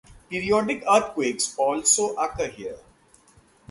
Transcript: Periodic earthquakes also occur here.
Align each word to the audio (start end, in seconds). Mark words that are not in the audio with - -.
Periodic 0.31 0.83
earthquakes 0.91 1.55
also 1.59 2.15
occur 2.15 2.47
here. 2.47 2.79